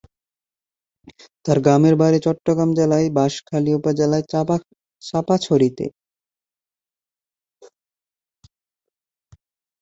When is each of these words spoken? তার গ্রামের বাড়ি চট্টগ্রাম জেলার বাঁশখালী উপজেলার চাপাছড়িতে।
তার 1.45 1.57
গ্রামের 1.65 1.95
বাড়ি 2.01 2.19
চট্টগ্রাম 2.25 2.69
জেলার 2.77 3.03
বাঁশখালী 3.17 3.71
উপজেলার 3.79 4.23
চাপাছড়িতে। 5.01 5.85